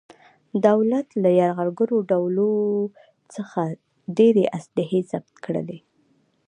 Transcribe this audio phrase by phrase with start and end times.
[0.67, 2.51] دولت له یرغلګرو ډولو
[3.35, 3.61] څخه
[4.17, 5.79] ډېرې اصلحې ضبط کړلې.